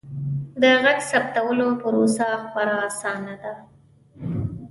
د 0.61 0.63
غږ 0.83 0.99
ثبتولو 1.11 1.67
پروسه 1.81 2.27
خورا 2.47 2.77
اسانه 2.89 3.35
ده. 3.43 3.53